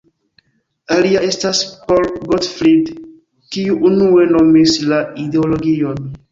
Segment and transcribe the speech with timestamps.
[0.95, 2.91] Alia estas Paul Gottfried,
[3.53, 6.05] kiu unue nomis la ideologion.